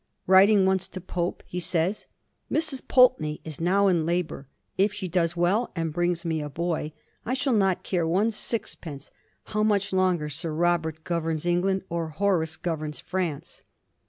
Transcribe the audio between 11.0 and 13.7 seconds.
governs Eng land, or Horace governs France.'